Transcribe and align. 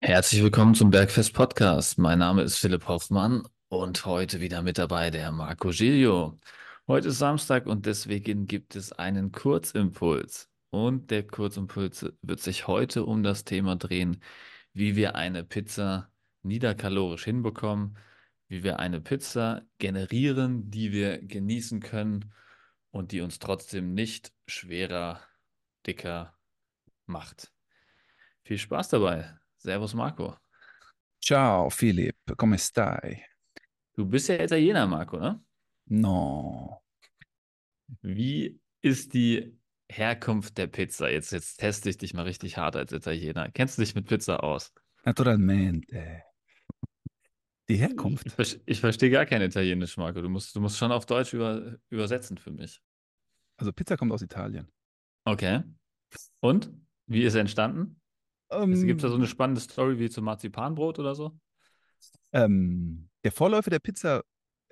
Herzlich 0.00 0.42
willkommen 0.42 0.74
zum 0.74 0.90
Bergfest 0.90 1.32
Podcast. 1.32 1.98
Mein 1.98 2.18
Name 2.18 2.42
ist 2.42 2.58
Philipp 2.58 2.86
Hoffmann 2.86 3.42
und 3.68 4.04
heute 4.04 4.40
wieder 4.40 4.60
mit 4.62 4.78
dabei 4.78 5.10
der 5.10 5.32
Marco 5.32 5.70
Giglio. 5.70 6.38
Heute 6.86 7.08
ist 7.08 7.18
Samstag 7.18 7.66
und 7.66 7.86
deswegen 7.86 8.46
gibt 8.46 8.76
es 8.76 8.92
einen 8.92 9.32
Kurzimpuls. 9.32 10.50
Und 10.70 11.10
der 11.10 11.26
Kurzimpuls 11.26 12.06
wird 12.22 12.40
sich 12.40 12.66
heute 12.66 13.06
um 13.06 13.22
das 13.22 13.44
Thema 13.44 13.76
drehen, 13.76 14.22
wie 14.74 14.96
wir 14.96 15.14
eine 15.16 15.44
Pizza 15.44 16.10
niederkalorisch 16.42 17.24
hinbekommen, 17.24 17.96
wie 18.48 18.62
wir 18.62 18.78
eine 18.78 19.00
Pizza 19.00 19.62
generieren, 19.78 20.70
die 20.70 20.92
wir 20.92 21.18
genießen 21.22 21.80
können 21.80 22.34
und 22.90 23.12
die 23.12 23.22
uns 23.22 23.38
trotzdem 23.38 23.94
nicht 23.94 24.32
schwerer, 24.46 25.20
dicker 25.86 26.36
macht. 27.06 27.50
Viel 28.44 28.58
Spaß 28.58 28.90
dabei. 28.90 29.38
Servus 29.58 29.94
Marco. 29.94 30.36
Ciao 31.20 31.70
Philipp, 31.70 32.16
come 32.36 32.58
stai? 32.58 33.24
Du 33.94 34.04
bist 34.04 34.28
ja 34.28 34.42
Italiener, 34.42 34.86
Marco, 34.86 35.18
ne? 35.18 35.40
No, 35.88 36.82
Wie 38.02 38.60
ist 38.82 39.14
die 39.14 39.56
Herkunft 39.88 40.58
der 40.58 40.66
Pizza? 40.66 41.08
Jetzt, 41.10 41.30
jetzt 41.32 41.58
teste 41.58 41.88
ich 41.90 41.96
dich 41.98 42.12
mal 42.14 42.22
richtig 42.22 42.56
hart 42.58 42.76
als 42.76 42.92
Italiener. 42.92 43.50
Kennst 43.52 43.78
du 43.78 43.82
dich 43.82 43.94
mit 43.94 44.06
Pizza 44.06 44.42
aus? 44.42 44.72
naturalmente. 45.04 46.22
Die 47.68 47.74
Ich, 47.74 47.80
Herkunft. 47.80 48.30
ver- 48.32 48.60
ich 48.66 48.80
verstehe 48.80 49.10
gar 49.10 49.26
kein 49.26 49.42
Italienisch, 49.42 49.96
Marco. 49.96 50.20
Du 50.20 50.28
musst, 50.28 50.54
du 50.54 50.60
musst 50.60 50.76
schon 50.78 50.92
auf 50.92 51.06
Deutsch 51.06 51.32
über, 51.32 51.78
übersetzen 51.88 52.38
für 52.38 52.50
mich. 52.50 52.80
Also 53.56 53.72
Pizza 53.72 53.96
kommt 53.96 54.12
aus 54.12 54.22
Italien. 54.22 54.70
Okay. 55.24 55.62
Und? 56.40 56.72
Wie 57.06 57.22
ist 57.22 57.34
er 57.34 57.40
entstanden? 57.40 58.00
Es 58.68 58.82
gibt 58.84 59.02
da 59.02 59.08
so 59.08 59.16
eine 59.16 59.26
Ähm, 59.26 59.26
spannende 59.26 59.60
Story 59.60 59.98
wie 59.98 60.10
zum 60.10 60.24
Marzipanbrot 60.24 60.98
oder 60.98 61.14
so? 61.14 61.38
ähm, 62.32 63.08
der 63.24 63.32
Vorläufer 63.32 63.70
der 63.70 63.78
Pizza 63.78 64.22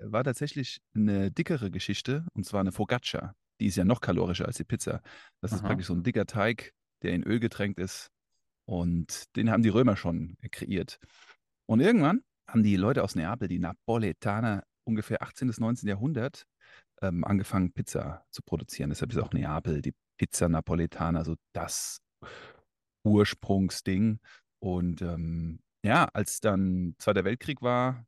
war 0.01 0.25
tatsächlich 0.25 0.81
eine 0.95 1.31
dickere 1.31 1.71
Geschichte, 1.71 2.27
und 2.35 2.45
zwar 2.45 2.61
eine 2.61 2.73
Focaccia. 2.73 3.35
Die 3.61 3.67
ist 3.67 3.77
ja 3.77 3.85
noch 3.85 4.01
kalorischer 4.01 4.47
als 4.47 4.57
die 4.57 4.65
Pizza. 4.65 5.01
Das 5.41 5.53
ist 5.53 5.61
Aha. 5.61 5.69
praktisch 5.69 5.87
so 5.87 5.95
ein 5.95 6.03
dicker 6.03 6.27
Teig, 6.27 6.73
der 7.03 7.13
in 7.13 7.23
Öl 7.23 7.39
getränkt 7.41 7.79
ist. 7.79 8.11
Und 8.67 9.35
den 9.37 9.51
haben 9.51 9.63
die 9.63 9.69
Römer 9.69 9.97
schon 9.97 10.37
kreiert. 10.51 10.99
Und 11.67 11.81
irgendwann 11.81 12.23
haben 12.49 12.63
die 12.63 12.77
Leute 12.77 13.03
aus 13.05 13.15
Neapel, 13.15 13.49
die 13.49 13.59
Napoletaner, 13.59 14.65
ungefähr 14.85 15.23
18. 15.23 15.49
bis 15.49 15.61
19. 15.61 15.89
Jahrhundert, 15.89 16.45
ähm, 17.03 17.25
angefangen, 17.25 17.73
Pizza 17.73 18.25
zu 18.31 18.43
produzieren. 18.43 18.91
Deshalb 18.91 19.13
ist 19.13 19.19
auch 19.19 19.33
Neapel 19.33 19.83
die 19.83 19.95
Pizza 20.19 20.49
Napoletana 20.49 21.25
so 21.25 21.37
das 21.55 22.01
Ursprungsding. 23.05 24.19
Und 24.61 25.03
ähm, 25.03 25.61
ja, 25.85 26.07
als 26.13 26.41
dann 26.41 26.95
Zweiter 26.99 27.25
Weltkrieg 27.25 27.63
war, 27.63 28.07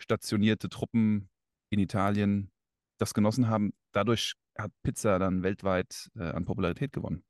stationierte 0.00 0.68
Truppen 0.68 1.28
in 1.70 1.78
Italien 1.78 2.50
das 2.98 3.14
genossen 3.14 3.48
haben, 3.48 3.72
dadurch 3.92 4.34
hat 4.58 4.72
Pizza 4.82 5.18
dann 5.18 5.42
weltweit 5.42 6.10
äh, 6.16 6.24
an 6.30 6.44
Popularität 6.44 6.92
gewonnen. 6.92 7.22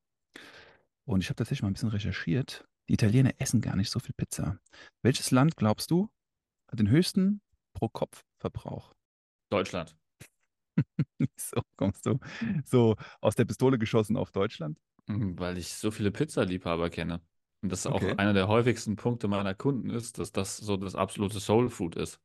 Und 1.04 1.20
ich 1.20 1.28
habe 1.28 1.36
tatsächlich 1.36 1.62
mal 1.62 1.68
ein 1.68 1.74
bisschen 1.74 1.90
recherchiert. 1.90 2.66
Die 2.88 2.94
Italiener 2.94 3.32
essen 3.38 3.60
gar 3.60 3.76
nicht 3.76 3.90
so 3.90 4.00
viel 4.00 4.14
Pizza. 4.16 4.58
Welches 5.02 5.30
Land, 5.30 5.56
glaubst 5.56 5.90
du, 5.90 6.08
hat 6.68 6.78
den 6.78 6.88
höchsten 6.88 7.40
Pro-Kopf-Verbrauch? 7.74 8.92
Deutschland. 9.50 9.96
So 11.36 11.60
kommst 11.76 12.06
du 12.06 12.18
so 12.64 12.96
aus 13.20 13.34
der 13.34 13.44
Pistole 13.44 13.78
geschossen 13.78 14.16
auf 14.16 14.30
Deutschland? 14.30 14.78
Mhm, 15.18 15.38
Weil 15.38 15.58
ich 15.58 15.74
so 15.74 15.90
viele 15.90 16.10
Pizzaliebhaber 16.10 16.90
kenne. 16.90 17.20
Und 17.62 17.70
das 17.70 17.86
auch 17.86 17.94
Okay. 17.96 18.14
einer 18.16 18.32
der 18.32 18.48
häufigsten 18.48 18.96
Punkte 18.96 19.28
meiner 19.28 19.54
Kunden 19.54 19.90
ist, 19.90 20.18
dass 20.18 20.32
das 20.32 20.56
so 20.56 20.76
das 20.76 20.94
absolute 20.94 21.40
Soul 21.40 21.68
Food 21.68 21.96
ist. 21.96 22.20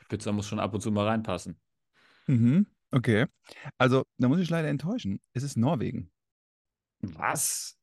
Die 0.00 0.04
Pizza 0.06 0.32
muss 0.32 0.46
schon 0.48 0.60
ab 0.60 0.74
und 0.74 0.80
zu 0.80 0.90
mal 0.90 1.06
reinpassen. 1.06 1.60
Mhm. 2.26 2.66
Okay. 2.90 3.26
Also, 3.78 4.04
da 4.18 4.28
muss 4.28 4.38
ich 4.38 4.50
leider 4.50 4.68
enttäuschen. 4.68 5.20
Es 5.32 5.42
ist 5.42 5.56
Norwegen. 5.56 6.10
Was? 7.00 7.76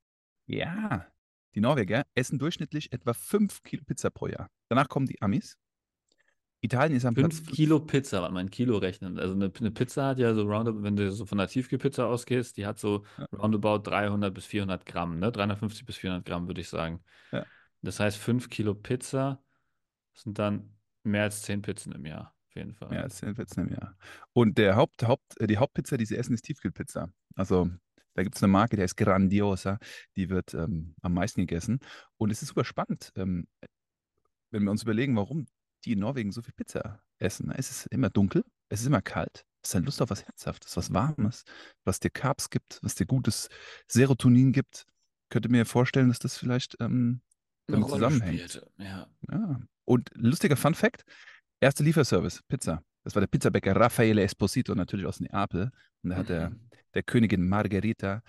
Ja. 0.48 1.12
Die 1.54 1.60
Norweger 1.62 2.06
essen 2.16 2.40
durchschnittlich 2.40 2.92
etwa 2.94 3.14
5 3.14 3.62
Kilo 3.64 3.84
Pizza 3.86 4.10
pro 4.10 4.28
Jahr. 4.28 4.50
Danach 4.70 4.88
kommen 4.90 5.06
die 5.06 5.22
Amis. 5.22 5.58
Italien 6.62 6.98
ist 6.98 7.06
am 7.06 7.16
Platz 7.16 7.40
Fünf 7.40 7.46
5. 7.46 7.56
Kilo 7.56 7.80
Pizza, 7.82 8.22
mal, 8.32 8.40
ein 8.40 8.50
Kilo 8.50 8.78
rechnen. 8.78 9.20
Also 9.20 9.34
eine, 9.36 9.52
eine 9.60 9.72
Pizza 9.72 10.08
hat 10.08 10.18
ja 10.20 10.34
so 10.34 10.44
roundabout, 10.44 10.84
wenn 10.84 10.96
du 10.96 11.12
so 11.12 11.26
von 11.26 11.38
der 11.38 11.48
Tiefkühlpizza 11.48 12.06
ausgehst, 12.06 12.56
die 12.58 12.66
hat 12.66 12.80
so 12.80 13.06
Ja, 13.18 13.28
roundabout 13.38 13.80
300 13.80 14.34
bis 14.34 14.46
400 14.46 14.86
Gramm, 14.86 15.20
ne? 15.20 15.32
350 15.32 15.86
bis 15.86 15.98
400 15.98 16.26
Gramm, 16.26 16.48
würde 16.48 16.62
ich 16.62 16.70
sagen. 16.70 17.04
ja. 17.32 17.46
Das 17.82 18.00
heißt, 18.00 18.18
fünf 18.18 18.50
Kilo 18.50 18.76
Pizza 18.76 19.44
sind 20.16 20.40
dann 20.40 20.78
mehr 21.04 21.24
als 21.24 21.44
zehn 21.44 21.62
Pizzen 21.64 21.94
im 21.94 22.06
Jahr, 22.06 22.36
auf 22.50 22.56
jeden 22.56 22.74
Mehr 22.90 23.04
Fall. 23.04 23.04
als 23.04 23.16
10 23.18 23.36
Pizzen 23.36 23.68
im 23.68 23.74
Jahr. 23.74 23.96
Und 24.34 24.58
der 24.58 24.76
Haupt, 24.76 25.04
Haupt, 25.04 25.36
die 25.40 25.58
Hauptpizza, 25.58 25.98
die 25.98 26.06
sie 26.06 26.18
essen, 26.18 26.34
ist 26.34 26.44
Tiefkühlpizza. 26.44 27.10
Also, 27.36 27.70
da 28.14 28.24
gibt 28.24 28.36
es 28.36 28.44
eine 28.44 28.52
Marke, 28.52 28.76
die 28.76 28.82
heißt 28.84 28.98
Grandiosa. 28.98 29.80
Die 30.18 30.30
wird 30.30 30.54
ähm, 30.54 30.96
am 31.02 31.14
meisten 31.14 31.42
gegessen. 31.42 31.80
Und 32.18 32.32
es 32.32 32.42
ist 32.42 32.50
super 32.50 32.66
spannend. 32.66 33.14
Ähm, 33.16 33.48
wenn 34.52 34.64
wir 34.64 34.72
uns 34.72 34.84
überlegen, 34.84 35.16
warum 35.16 35.48
die 35.86 35.94
in 35.94 36.00
Norwegen 36.00 36.32
so 36.32 36.42
viel 36.42 36.54
Pizza 36.54 37.02
essen, 37.20 37.48
ne? 37.48 37.56
es 37.58 37.70
ist 37.72 37.86
immer 37.88 38.10
dunkel, 38.10 38.44
es 38.70 38.82
ist 38.82 38.88
immer 38.88 39.02
kalt, 39.02 39.46
es 39.64 39.70
ist 39.70 39.74
dann 39.76 39.84
Lust 39.86 40.02
auf 40.02 40.10
was 40.10 40.26
Herzhaftes, 40.26 40.76
was 40.78 40.94
Warmes, 40.94 41.44
was 41.86 42.00
dir 42.00 42.10
Carbs 42.10 42.50
gibt, 42.50 42.80
was 42.82 42.96
dir 42.96 43.06
gutes 43.06 43.50
Serotonin 43.88 44.52
gibt. 44.54 44.86
Könnte 45.30 45.50
mir 45.50 45.66
vorstellen, 45.66 46.10
dass 46.10 46.20
das 46.20 46.38
vielleicht 46.38 46.76
ähm, 46.80 47.22
damit 47.68 47.88
zusammenhängt. 47.90 48.62
ja. 48.78 49.08
Ja. 49.30 49.62
Und 49.86 50.10
lustiger 50.16 50.56
Fun 50.58 50.74
Fact: 50.76 51.04
erste 51.62 51.84
Lieferservice, 51.84 52.42
Pizza. 52.48 52.84
Das 53.04 53.16
war 53.16 53.22
der 53.22 53.28
Pizzabäcker 53.28 53.76
Raffaele 53.76 54.22
Esposito, 54.24 54.76
natürlich 54.76 55.06
aus 55.06 55.20
Neapel. 55.20 55.72
Und 56.04 56.10
da 56.12 56.18
hat 56.18 56.30
der, 56.30 56.50
Mhm. 56.52 56.70
der 56.94 57.04
Königin 57.04 57.48
Margherita 57.48 58.22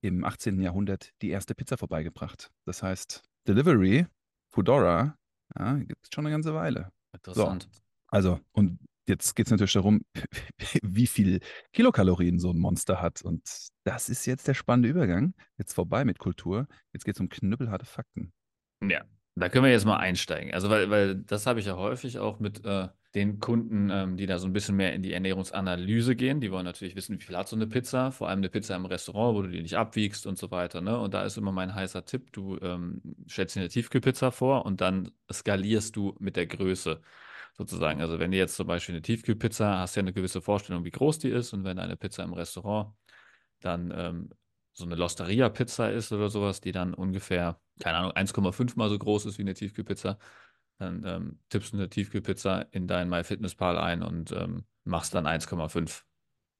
im 0.00 0.24
18. 0.24 0.60
Jahrhundert 0.60 1.12
die 1.22 1.30
erste 1.30 1.54
Pizza 1.54 1.76
vorbeigebracht. 1.76 2.50
Das 2.64 2.82
heißt, 2.82 3.22
Delivery, 3.46 4.06
Foodora, 4.52 5.16
ja, 5.56 5.76
gibt 5.76 6.04
es 6.04 6.10
schon 6.12 6.26
eine 6.26 6.34
ganze 6.34 6.54
Weile. 6.54 6.90
So, 7.12 7.30
Interessant. 7.32 7.68
also, 8.08 8.40
und 8.52 8.78
jetzt 9.06 9.34
geht 9.34 9.46
es 9.46 9.50
natürlich 9.50 9.72
darum, 9.72 10.02
wie 10.82 11.06
viel 11.06 11.40
Kilokalorien 11.72 12.38
so 12.38 12.50
ein 12.50 12.58
Monster 12.58 13.00
hat. 13.00 13.22
Und 13.22 13.42
das 13.84 14.08
ist 14.08 14.26
jetzt 14.26 14.46
der 14.48 14.54
spannende 14.54 14.88
Übergang. 14.88 15.34
Jetzt 15.56 15.72
vorbei 15.72 16.04
mit 16.04 16.18
Kultur. 16.18 16.66
Jetzt 16.92 17.04
geht 17.04 17.16
es 17.16 17.20
um 17.20 17.28
knüppelharte 17.28 17.86
Fakten. 17.86 18.32
Ja, 18.82 19.04
da 19.40 19.48
können 19.48 19.64
wir 19.64 19.72
jetzt 19.72 19.84
mal 19.86 19.96
einsteigen. 19.96 20.52
Also, 20.54 20.70
weil, 20.70 20.90
weil 20.90 21.16
das 21.16 21.46
habe 21.46 21.60
ich 21.60 21.66
ja 21.66 21.76
häufig 21.76 22.18
auch 22.18 22.40
mit 22.40 22.64
äh, 22.64 22.88
den 23.14 23.40
Kunden, 23.40 23.90
ähm, 23.90 24.16
die 24.16 24.26
da 24.26 24.38
so 24.38 24.46
ein 24.46 24.52
bisschen 24.52 24.76
mehr 24.76 24.92
in 24.94 25.02
die 25.02 25.12
Ernährungsanalyse 25.12 26.14
gehen. 26.16 26.40
Die 26.40 26.50
wollen 26.52 26.64
natürlich 26.64 26.94
wissen, 26.96 27.18
wie 27.18 27.24
viel 27.24 27.36
hat 27.36 27.48
so 27.48 27.56
eine 27.56 27.66
Pizza, 27.66 28.12
vor 28.12 28.28
allem 28.28 28.40
eine 28.40 28.48
Pizza 28.48 28.76
im 28.76 28.86
Restaurant, 28.86 29.36
wo 29.36 29.42
du 29.42 29.48
die 29.48 29.62
nicht 29.62 29.76
abwiegst 29.76 30.26
und 30.26 30.38
so 30.38 30.50
weiter. 30.50 30.80
Ne? 30.80 30.98
Und 30.98 31.14
da 31.14 31.24
ist 31.24 31.36
immer 31.38 31.52
mein 31.52 31.74
heißer 31.74 32.04
Tipp, 32.04 32.32
du 32.32 32.58
ähm, 32.60 33.02
stellst 33.28 33.56
dir 33.56 33.60
eine 33.60 33.68
Tiefkühlpizza 33.70 34.30
vor 34.30 34.66
und 34.66 34.80
dann 34.80 35.10
skalierst 35.32 35.96
du 35.96 36.14
mit 36.20 36.36
der 36.36 36.46
Größe 36.46 37.00
sozusagen. 37.56 38.00
Also, 38.00 38.18
wenn 38.18 38.30
du 38.30 38.36
jetzt 38.38 38.56
zum 38.56 38.66
Beispiel 38.66 38.94
eine 38.94 39.02
Tiefkühlpizza 39.02 39.78
hast, 39.78 39.96
ja 39.96 40.00
eine 40.00 40.12
gewisse 40.12 40.42
Vorstellung, 40.42 40.84
wie 40.84 40.90
groß 40.90 41.18
die 41.18 41.30
ist. 41.30 41.52
Und 41.52 41.64
wenn 41.64 41.78
eine 41.78 41.96
Pizza 41.96 42.24
im 42.24 42.32
Restaurant 42.32 42.94
dann 43.60 43.92
ähm, 43.96 44.30
so 44.78 44.84
eine 44.84 44.94
Losteria-Pizza 44.94 45.90
ist 45.90 46.12
oder 46.12 46.30
sowas, 46.30 46.60
die 46.60 46.72
dann 46.72 46.94
ungefähr, 46.94 47.60
keine 47.80 47.98
Ahnung, 47.98 48.12
1,5 48.12 48.76
mal 48.76 48.88
so 48.88 48.98
groß 48.98 49.26
ist 49.26 49.38
wie 49.38 49.42
eine 49.42 49.54
Tiefkühlpizza, 49.54 50.18
dann 50.78 51.04
ähm, 51.04 51.40
tippst 51.48 51.72
du 51.72 51.76
eine 51.76 51.88
Tiefkühlpizza 51.88 52.62
in 52.70 52.86
dein 52.86 53.08
MyFitnessPal 53.08 53.76
ein 53.76 54.02
und 54.02 54.32
ähm, 54.32 54.64
machst 54.84 55.14
dann 55.14 55.26
1,5 55.26 56.04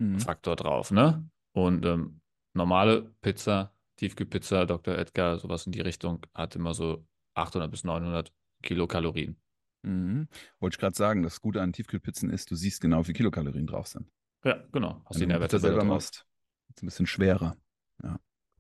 Mhm. 0.00 0.20
Faktor 0.20 0.54
drauf, 0.54 0.92
ne? 0.92 1.28
Und 1.52 1.84
ähm, 1.84 2.20
normale 2.54 3.02
Pizza, 3.20 3.74
Tiefkühlpizza, 3.96 4.64
Dr. 4.64 4.96
Edgar, 4.96 5.38
sowas 5.38 5.66
in 5.66 5.72
die 5.72 5.80
Richtung, 5.80 6.24
hat 6.34 6.54
immer 6.54 6.72
so 6.72 7.04
800 7.34 7.68
bis 7.68 7.82
900 7.82 8.32
Kilokalorien. 8.62 9.40
Mhm. 9.82 10.28
Wollte 10.60 10.74
ich 10.74 10.78
gerade 10.78 10.94
sagen, 10.94 11.22
das 11.22 11.40
Gute 11.40 11.62
an 11.62 11.72
Tiefkühlpizzen 11.72 12.30
ist, 12.30 12.50
du 12.50 12.54
siehst 12.54 12.80
genau, 12.80 13.00
wie 13.00 13.04
viele 13.06 13.16
Kilokalorien 13.16 13.66
drauf 13.66 13.88
sind. 13.88 14.08
Ja, 14.44 14.62
genau. 14.70 15.02
Hast 15.06 15.20
Wenn 15.20 15.28
die 15.28 15.34
du 15.34 15.40
Pizza 15.40 15.56
Nährwerttabelle 15.58 15.74
selber 15.74 15.84
machst, 15.84 16.26
ist 16.68 16.76
es 16.76 16.82
ein 16.82 16.86
bisschen 16.86 17.06
schwerer. 17.06 17.56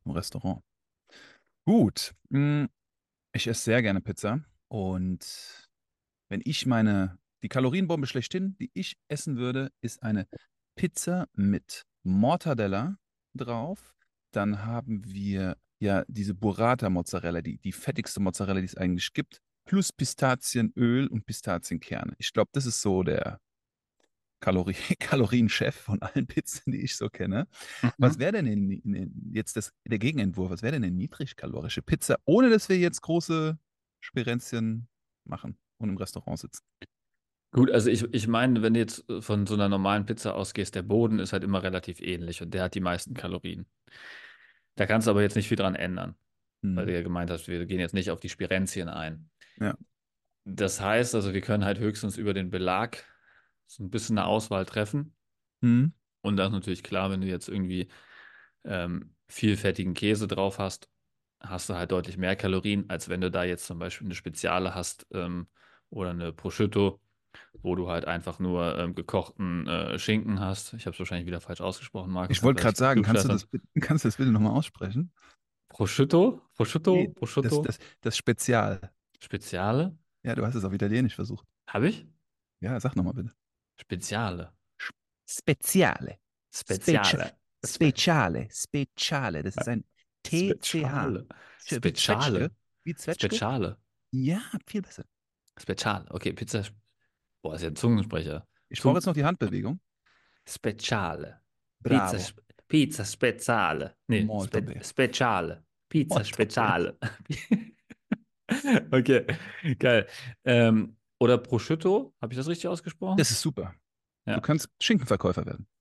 Im 0.08 0.14
Restaurant. 0.14 0.62
Gut. 1.66 2.14
mm, 2.30 2.64
Ich 3.34 3.46
esse 3.46 3.62
sehr 3.62 3.82
gerne 3.82 4.00
Pizza. 4.00 4.42
Und 4.68 5.68
wenn 6.30 6.40
ich 6.44 6.64
meine, 6.64 7.18
die 7.42 7.48
Kalorienbombe 7.48 8.06
schlechthin, 8.06 8.56
die 8.58 8.70
ich 8.72 8.96
essen 9.08 9.36
würde, 9.36 9.70
ist 9.82 10.02
eine 10.02 10.26
Pizza 10.76 11.28
mit 11.34 11.84
Mortadella 12.04 12.96
drauf. 13.36 13.94
Dann 14.32 14.64
haben 14.64 15.04
wir 15.04 15.58
ja 15.78 16.04
diese 16.08 16.34
Burrata-Mozzarella, 16.34 17.42
die, 17.42 17.58
die 17.58 17.72
fettigste 17.72 18.20
Mozzarella, 18.20 18.60
die 18.60 18.66
es 18.66 18.76
eigentlich 18.76 19.12
gibt, 19.12 19.42
plus 19.66 19.92
Pistazienöl 19.92 21.06
und 21.06 21.26
Pistazienkerne. 21.26 22.14
Ich 22.18 22.32
glaube, 22.32 22.50
das 22.52 22.64
ist 22.64 22.80
so 22.80 23.02
der 23.02 23.40
Kalorie 24.40 24.74
Kalorienchef 25.00 25.74
von 25.74 26.00
allen 26.02 26.26
Pizzen, 26.26 26.72
die 26.72 26.82
ich 26.82 26.96
so 26.96 27.08
kenne. 27.08 27.48
Was 27.98 28.18
Mhm. 28.18 28.18
wäre 28.18 28.32
denn 28.32 28.46
in, 28.46 28.70
in, 28.70 29.32
jetzt 29.34 29.56
das, 29.56 29.72
der 29.86 29.98
Gegenentwurf? 29.98 30.50
Was 30.50 30.62
wäre 30.62 30.72
denn 30.72 30.84
eine 30.84 30.92
niedrigkalorische 30.94 31.82
Pizza, 31.82 32.18
ohne 32.24 32.50
dass 32.50 32.68
wir 32.68 32.78
jetzt 32.78 33.02
große 33.02 33.58
Spirenzchen 34.00 34.88
machen 35.24 35.58
und 35.78 35.88
im 35.90 35.96
Restaurant 35.96 36.38
sitzen. 36.38 36.64
Gut, 37.52 37.70
also 37.70 37.88
ich, 37.90 38.02
ich 38.12 38.28
meine, 38.28 38.62
wenn 38.62 38.74
du 38.74 38.80
jetzt 38.80 39.04
von 39.20 39.46
so 39.46 39.54
einer 39.54 39.68
normalen 39.68 40.04
Pizza 40.06 40.34
ausgehst, 40.34 40.74
der 40.74 40.82
Boden 40.82 41.18
ist 41.18 41.32
halt 41.32 41.44
immer 41.44 41.62
relativ 41.62 42.00
ähnlich 42.00 42.42
und 42.42 42.52
der 42.52 42.62
hat 42.64 42.74
die 42.74 42.80
meisten 42.80 43.14
Kalorien. 43.14 43.66
Da 44.76 44.86
kannst 44.86 45.06
du 45.06 45.10
aber 45.10 45.22
jetzt 45.22 45.34
nicht 45.36 45.48
viel 45.48 45.56
dran 45.56 45.74
ändern, 45.74 46.14
weil 46.74 46.86
du 46.86 46.92
Hm. 46.92 46.94
ja 46.94 47.02
gemeint 47.02 47.30
hast, 47.30 47.48
wir 47.48 47.66
gehen 47.66 47.80
jetzt 47.80 47.94
nicht 47.94 48.10
auf 48.10 48.20
die 48.20 48.28
Spirenzien 48.28 48.88
ein. 48.88 49.30
Ja. 49.60 49.76
Das 50.44 50.80
heißt 50.80 51.14
also, 51.14 51.34
wir 51.34 51.40
können 51.40 51.64
halt 51.64 51.78
höchstens 51.78 52.16
über 52.16 52.32
den 52.34 52.50
Belag 52.50 53.04
so 53.68 53.84
ein 53.84 53.90
bisschen 53.90 54.18
eine 54.18 54.26
Auswahl 54.28 54.66
treffen. 54.66 55.16
Hm. 55.62 55.92
Und 56.22 56.36
das 56.36 56.48
ist 56.48 56.52
natürlich 56.54 56.82
klar, 56.82 57.10
wenn 57.10 57.20
du 57.20 57.28
jetzt 57.28 57.48
irgendwie 57.48 57.88
ähm, 58.64 59.14
viel 59.28 59.56
fettigen 59.56 59.94
Käse 59.94 60.28
drauf 60.28 60.58
hast, 60.58 60.90
hast 61.40 61.68
du 61.70 61.74
halt 61.74 61.92
deutlich 61.92 62.16
mehr 62.16 62.36
Kalorien, 62.36 62.90
als 62.90 63.08
wenn 63.08 63.20
du 63.20 63.30
da 63.30 63.44
jetzt 63.44 63.66
zum 63.66 63.78
Beispiel 63.78 64.06
eine 64.08 64.14
Speziale 64.16 64.74
hast 64.74 65.06
ähm, 65.12 65.48
oder 65.90 66.10
eine 66.10 66.32
Prosciutto, 66.32 67.00
wo 67.62 67.74
du 67.74 67.88
halt 67.88 68.06
einfach 68.06 68.38
nur 68.38 68.78
ähm, 68.78 68.94
gekochten 68.94 69.66
äh, 69.68 69.98
Schinken 69.98 70.40
hast. 70.40 70.74
Ich 70.74 70.86
habe 70.86 70.94
es 70.94 70.98
wahrscheinlich 70.98 71.26
wieder 71.26 71.40
falsch 71.40 71.60
ausgesprochen, 71.60 72.12
Markus. 72.12 72.36
Ich 72.36 72.42
wollte 72.42 72.62
gerade 72.62 72.76
sagen, 72.76 73.02
kannst 73.02 73.24
du, 73.24 73.28
das, 73.28 73.46
bitte- 73.46 73.66
kannst 73.80 74.04
du 74.04 74.08
das 74.08 74.16
bitte 74.16 74.32
nochmal 74.32 74.52
aussprechen? 74.52 75.12
Prosciutto? 75.68 76.42
Prosciutto? 76.56 76.94
Nee, 76.94 77.08
das, 77.08 77.14
Prosciutto? 77.14 77.62
das, 77.62 77.78
das 78.00 78.16
Spezial. 78.16 78.80
Speziale? 79.20 79.96
Ja, 80.22 80.34
du 80.34 80.44
hast 80.46 80.54
es 80.54 80.64
auf 80.64 80.72
Italienisch 80.72 81.14
versucht. 81.14 81.46
Habe 81.68 81.88
ich? 81.88 82.06
Ja, 82.60 82.78
sag 82.80 82.96
nochmal 82.96 83.14
bitte. 83.14 83.34
Speziale. 83.80 84.52
Speziale. 85.26 86.20
Speziale. 86.52 87.38
Speciale. 87.64 88.48
Speciale. 88.50 89.42
Das 89.42 89.56
ist 89.56 89.68
ein 89.68 89.84
TCH. 90.22 90.64
Speziale. 90.64 91.28
Wie 91.68 91.74
Speziale. 91.76 92.50
Zwetschge. 92.96 93.26
Speziale. 93.26 93.78
Ja, 94.10 94.40
viel 94.66 94.82
besser. 94.82 95.04
Speziale. 95.56 96.06
Okay, 96.10 96.32
Pizza. 96.32 96.62
Boah, 97.42 97.54
ist 97.54 97.62
ja 97.62 97.68
ein 97.68 97.76
Zungensprecher. 97.76 98.46
Ich 98.68 98.80
brauche 98.80 98.96
jetzt 98.96 99.06
noch 99.06 99.14
die 99.14 99.24
Handbewegung. 99.24 99.80
Speciale. 100.46 101.42
Bravo. 101.80 102.16
Pizza, 102.16 102.32
Pizza 102.66 103.04
Speziale. 103.04 103.96
Nee, 104.06 104.24
Molto 104.24 104.58
spe 104.58 104.62
bene. 104.62 104.84
Speciale. 104.84 105.64
Pizza 105.88 106.14
Molto 106.14 106.28
Speziale. 106.28 106.98
okay, 108.90 109.26
geil. 109.78 110.06
Ähm, 110.44 110.97
oder 111.18 111.38
Prosciutto, 111.38 112.14
habe 112.20 112.32
ich 112.32 112.36
das 112.36 112.48
richtig 112.48 112.68
ausgesprochen? 112.68 113.16
Das 113.16 113.30
ist 113.30 113.40
super. 113.40 113.74
Ja. 114.26 114.34
Du 114.36 114.40
kannst 114.40 114.70
Schinkenverkäufer 114.80 115.46
werden. 115.46 115.66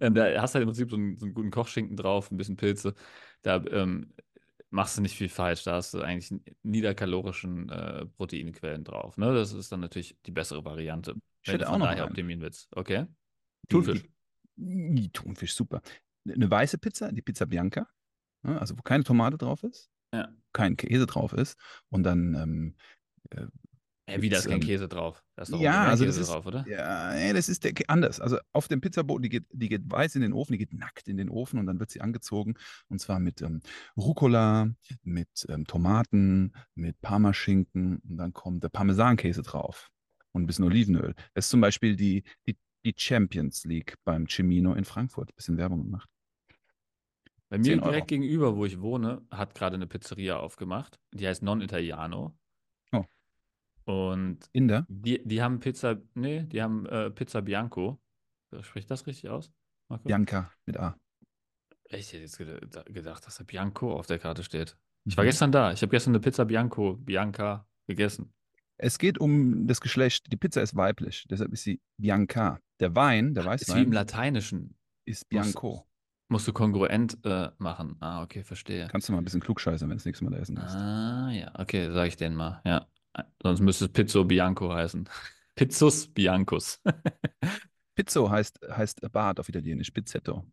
Ähm, 0.00 0.12
da 0.14 0.42
hast 0.42 0.52
du 0.54 0.56
halt 0.56 0.64
im 0.64 0.68
Prinzip 0.68 0.90
so 0.90 0.96
einen, 0.96 1.16
so 1.16 1.24
einen 1.24 1.32
guten 1.34 1.50
Kochschinken 1.50 1.96
drauf, 1.96 2.30
ein 2.30 2.36
bisschen 2.36 2.56
Pilze. 2.58 2.94
Da 3.40 3.56
ähm, 3.70 4.12
machst 4.68 4.98
du 4.98 5.00
nicht 5.00 5.16
viel 5.16 5.30
falsch. 5.30 5.64
Da 5.64 5.76
hast 5.76 5.94
du 5.94 6.02
eigentlich 6.02 6.30
niederkalorischen 6.62 7.70
äh, 7.70 8.04
Proteinquellen 8.04 8.84
drauf. 8.84 9.16
Ne? 9.16 9.32
Das 9.32 9.54
ist 9.54 9.72
dann 9.72 9.80
natürlich 9.80 10.18
die 10.26 10.30
bessere 10.30 10.62
Variante, 10.66 11.14
Ich 11.42 11.50
hätte 11.50 11.70
auch 11.70 11.78
noch 11.78 11.86
daher 11.86 12.02
einen. 12.02 12.10
optimieren 12.10 12.42
willst. 12.42 12.68
Okay? 12.76 13.06
Thunfisch. 13.70 14.02
Die, 14.56 14.94
die 14.94 15.10
Thunfisch, 15.10 15.54
super. 15.54 15.80
Eine 16.28 16.50
weiße 16.50 16.76
Pizza, 16.76 17.10
die 17.10 17.22
Pizza 17.22 17.46
Bianca, 17.46 17.88
ne, 18.42 18.60
also 18.60 18.76
wo 18.76 18.82
keine 18.82 19.04
Tomate 19.04 19.38
drauf 19.38 19.62
ist, 19.62 19.90
Ja. 20.12 20.28
kein 20.52 20.76
Käse 20.76 21.06
drauf 21.06 21.32
ist 21.32 21.56
und 21.88 22.02
dann 22.02 22.34
ähm, 22.34 23.46
äh, 24.08 24.22
wie, 24.22 24.28
da 24.28 24.38
ist 24.38 24.48
kein 24.48 24.60
Käse 24.60 24.88
drauf. 24.88 25.22
Da 25.36 25.42
ist 25.42 25.52
doch 25.52 25.60
ja, 25.60 25.84
also 25.84 26.04
das 26.04 26.16
Käse 26.16 26.22
ist 26.22 26.30
drauf, 26.30 26.46
oder? 26.46 26.64
ja, 26.68 27.32
das 27.32 27.48
ist 27.48 27.64
der, 27.64 27.72
anders. 27.88 28.20
Also 28.20 28.38
auf 28.52 28.68
dem 28.68 28.80
Pizzaboden, 28.80 29.22
die 29.22 29.28
geht, 29.28 29.44
die 29.52 29.68
geht 29.68 29.82
weiß 29.84 30.14
in 30.16 30.22
den 30.22 30.32
Ofen, 30.32 30.52
die 30.52 30.58
geht 30.58 30.72
nackt 30.72 31.08
in 31.08 31.16
den 31.16 31.28
Ofen 31.28 31.58
und 31.58 31.66
dann 31.66 31.78
wird 31.80 31.90
sie 31.90 32.00
angezogen 32.00 32.54
und 32.88 33.00
zwar 33.00 33.20
mit 33.20 33.42
ähm, 33.42 33.60
Rucola, 33.96 34.70
mit 35.02 35.46
ähm, 35.48 35.66
Tomaten, 35.66 36.52
mit 36.74 37.00
Parmaschinken 37.00 37.98
und 37.98 38.16
dann 38.16 38.32
kommt 38.32 38.64
der 38.64 38.70
Parmesankäse 38.70 39.42
drauf 39.42 39.90
und 40.32 40.42
ein 40.42 40.46
bisschen 40.46 40.64
Olivenöl. 40.64 41.14
Das 41.34 41.46
ist 41.46 41.50
zum 41.50 41.60
Beispiel 41.60 41.96
die, 41.96 42.24
die, 42.46 42.56
die 42.84 42.94
Champions 42.96 43.64
League 43.64 43.94
beim 44.04 44.26
Cimino 44.28 44.74
in 44.74 44.84
Frankfurt. 44.84 45.34
Bisschen 45.34 45.56
Werbung 45.56 45.84
gemacht. 45.84 46.08
Bei 47.50 47.58
mir 47.58 47.64
10 47.64 47.80
Euro. 47.80 47.90
direkt 47.90 48.08
gegenüber, 48.08 48.56
wo 48.56 48.66
ich 48.66 48.80
wohne, 48.80 49.22
hat 49.30 49.54
gerade 49.54 49.76
eine 49.76 49.86
Pizzeria 49.86 50.36
aufgemacht. 50.36 50.98
Die 51.12 51.26
heißt 51.26 51.42
Non 51.42 51.62
Italiano. 51.62 52.36
Und 53.88 54.38
Inder? 54.52 54.84
die, 54.90 55.22
die 55.26 55.40
haben 55.42 55.60
Pizza, 55.60 55.96
nee, 56.14 56.42
die 56.42 56.60
haben 56.62 56.84
äh, 56.86 57.10
Pizza 57.10 57.40
Bianco. 57.40 57.98
Spricht 58.60 58.90
das 58.90 59.06
richtig 59.06 59.30
aus? 59.30 59.50
Marco? 59.88 60.04
Bianca 60.06 60.52
mit 60.66 60.76
A. 60.78 60.94
Ich 61.90 62.12
hätte 62.12 62.22
jetzt 62.22 62.38
ged- 62.38 62.92
gedacht, 62.92 63.26
dass 63.26 63.36
da 63.38 63.44
Bianco 63.44 63.94
auf 63.94 64.06
der 64.06 64.18
Karte 64.18 64.42
steht. 64.44 64.76
Ich 65.06 65.16
war 65.16 65.24
Mhm. 65.24 65.28
gestern 65.28 65.52
da. 65.52 65.72
Ich 65.72 65.80
habe 65.80 65.90
gestern 65.90 66.10
eine 66.10 66.20
Pizza 66.20 66.44
Bianco, 66.44 66.96
Bianca 66.96 67.66
gegessen. 67.86 68.34
Es 68.76 68.98
geht 68.98 69.18
um 69.18 69.66
das 69.66 69.80
Geschlecht. 69.80 70.30
Die 70.30 70.36
Pizza 70.36 70.60
ist 70.60 70.76
weiblich, 70.76 71.24
deshalb 71.30 71.52
ist 71.54 71.62
sie 71.62 71.80
Bianca. 71.96 72.60
Der 72.80 72.94
Wein, 72.94 73.32
der 73.32 73.42
Ist 73.54 73.68
wie 73.68 73.72
im 73.72 73.76
Weißwein, 73.86 73.92
Lateinischen. 73.92 74.76
ist 75.06 75.26
Bianco. 75.30 75.86
Musst 76.30 76.46
du 76.46 76.52
kongruent 76.52 77.16
äh, 77.24 77.48
machen. 77.56 77.96
Ah, 78.00 78.22
okay, 78.22 78.44
verstehe. 78.44 78.86
Kannst 78.88 79.08
du 79.08 79.12
mal 79.14 79.18
ein 79.22 79.24
bisschen 79.24 79.40
klugscheißern, 79.40 79.88
wenn 79.88 79.94
du 79.96 80.00
das 80.00 80.04
nächste 80.04 80.24
Mal 80.26 80.30
da 80.32 80.36
essen 80.36 80.56
gehst. 80.56 80.76
Ah, 80.76 81.30
ja, 81.32 81.50
okay, 81.58 81.90
sage 81.90 82.08
ich 82.08 82.16
denen 82.18 82.36
mal. 82.36 82.60
Ja. 82.66 82.86
Sonst 83.42 83.60
müsste 83.60 83.86
es 83.86 83.92
Pizzo 83.92 84.24
Bianco 84.24 84.72
heißen. 84.72 85.08
Pizzus 85.54 86.06
Biancus. 86.06 86.80
Pizzo 87.94 88.30
heißt, 88.30 88.60
heißt 88.70 89.00
Bart 89.12 89.40
auf 89.40 89.48
Italienisch, 89.48 89.90
Pizzetto. 89.90 90.46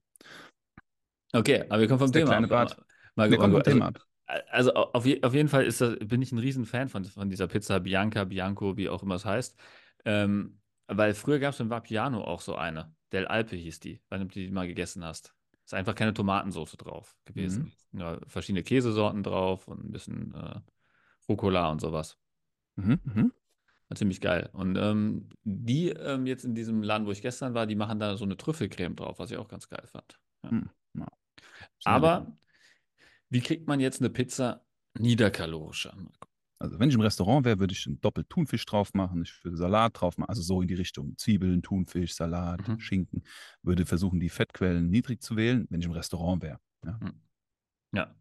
Okay, 1.32 1.64
aber 1.70 1.82
wir 1.82 1.88
kommen 1.88 2.00
vom 2.00 2.12
Thema 2.12 2.38
ab. 2.38 2.50
Bart. 2.50 2.78
Wir 3.16 3.38
kommen 3.38 3.54
vom 3.54 3.64
Thema 3.64 3.88
ab. 3.88 4.00
also, 4.26 4.74
also 4.74 4.92
auf, 4.94 5.06
je, 5.06 5.22
auf 5.22 5.34
jeden 5.34 5.50
Fall 5.50 5.66
das, 5.66 5.80
bin 6.00 6.22
ich 6.22 6.32
ein 6.32 6.40
Riesenfan 6.40 6.90
von, 6.90 7.06
von 7.06 7.30
dieser 7.30 7.48
Pizza 7.48 7.80
Bianca, 7.80 8.24
Bianco, 8.24 8.78
wie 8.78 8.90
auch 8.90 9.04
immer 9.04 9.16
es 9.16 9.26
heißt. 9.26 9.60
Ähm, 10.06 10.60
weil 10.88 11.14
früher 11.14 11.40
gab 11.40 11.54
es 11.54 11.60
in 11.60 11.70
Vapiano 11.70 12.24
auch 12.24 12.42
so 12.42 12.56
eine. 12.56 12.94
Del 13.12 13.28
Alpe 13.28 13.56
hieß 13.56 13.80
die, 13.80 14.02
weil 14.10 14.20
du 14.20 14.26
die 14.26 14.50
mal 14.50 14.68
gegessen 14.68 15.04
hast. 15.04 15.36
Ist 15.64 15.74
einfach 15.74 15.96
keine 15.96 16.14
Tomatensauce 16.14 16.78
drauf 16.78 17.16
gewesen. 17.26 17.72
Ja, 17.92 18.20
verschiedene 18.28 18.64
Käsesorten 18.64 19.24
drauf 19.24 19.68
und 19.68 19.84
ein 19.84 19.92
bisschen 19.92 20.34
äh, 20.36 20.60
Rucola 21.28 21.70
und 21.70 21.82
sowas. 21.82 22.20
Mhm, 22.76 23.00
mhm. 23.04 23.34
War 23.88 23.98
ziemlich 23.98 24.20
geil. 24.22 24.50
Und 24.54 24.78
ähm, 24.78 25.30
die 25.44 25.90
ähm, 25.90 26.26
jetzt 26.26 26.44
in 26.44 26.56
diesem 26.56 26.82
Laden, 26.82 27.06
wo 27.06 27.12
ich 27.12 27.22
gestern 27.22 27.54
war, 27.54 27.68
die 27.68 27.76
machen 27.76 28.00
da 28.00 28.18
so 28.18 28.26
eine 28.26 28.38
Trüffelcreme 28.38 28.96
drauf, 28.96 29.20
was 29.20 29.32
ich 29.32 29.38
auch 29.38 29.48
ganz 29.48 29.70
geil 29.70 29.86
fand. 29.86 30.20
Ja. 30.44 30.52
Hm, 30.52 30.70
ja. 30.98 31.08
Aber 31.84 32.38
wie 33.30 33.42
kriegt 33.42 33.68
man 33.68 33.80
jetzt 33.80 34.02
eine 34.02 34.10
Pizza 34.10 34.66
niederkalorischer? 34.98 35.96
Also 36.58 36.80
wenn 36.80 36.90
ich 36.90 36.96
im 36.96 37.02
Restaurant 37.02 37.46
wäre, 37.46 37.60
würde 37.60 37.74
ich 37.74 37.86
einen 37.86 38.00
doppelt 38.02 38.30
Thunfisch 38.30 38.66
drauf 38.66 38.94
machen, 38.94 39.22
ich 39.24 39.44
würde 39.44 39.58
Salat 39.58 40.00
drauf 40.00 40.18
machen, 40.18 40.30
also 40.30 40.42
so 40.42 40.62
in 40.62 40.68
die 40.68 40.74
Richtung 40.74 41.18
Zwiebeln, 41.18 41.62
Thunfisch, 41.62 42.16
Salat, 42.16 42.66
Mhm. 42.68 42.80
Schinken, 42.80 43.24
würde 43.62 43.86
versuchen, 43.86 44.20
die 44.20 44.30
Fettquellen 44.30 44.90
niedrig 44.90 45.22
zu 45.22 45.36
wählen, 45.36 45.68
wenn 45.70 45.82
ich 45.82 45.86
im 45.86 45.92
Restaurant 45.92 46.42
wäre. 46.42 46.60
Ja. 46.86 47.00
Ja. 47.94 48.16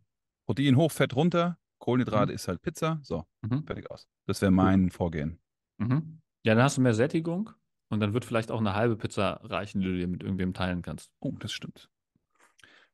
Protein 0.46 0.76
hoch, 0.76 0.90
Fett 0.90 1.14
runter, 1.14 1.58
Kohlenhydrate 1.84 2.32
Mhm. 2.32 2.36
ist 2.36 2.48
halt 2.48 2.62
Pizza, 2.62 2.98
so, 3.02 3.26
Mhm. 3.42 3.66
fertig 3.66 3.90
aus. 3.90 4.08
Das 4.26 4.40
wäre 4.40 4.50
mein 4.50 4.90
Vorgehen. 4.90 5.38
Mhm. 5.76 6.22
Ja, 6.42 6.54
dann 6.54 6.64
hast 6.64 6.78
du 6.78 6.80
mehr 6.80 6.94
Sättigung 6.94 7.50
und 7.90 8.00
dann 8.00 8.14
wird 8.14 8.24
vielleicht 8.24 8.50
auch 8.50 8.60
eine 8.60 8.74
halbe 8.74 8.96
Pizza 8.96 9.38
reichen, 9.44 9.80
die 9.82 9.86
du 9.88 9.94
dir 9.98 10.08
mit 10.08 10.22
irgendwem 10.22 10.54
teilen 10.54 10.80
kannst. 10.80 11.10
Oh, 11.20 11.32
das 11.38 11.52
stimmt. 11.52 11.90